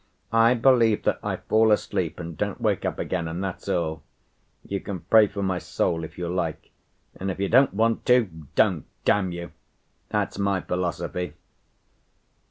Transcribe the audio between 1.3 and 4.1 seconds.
fall asleep and don't wake up again, and that's all.